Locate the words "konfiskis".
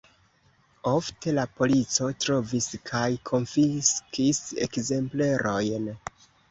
3.33-4.43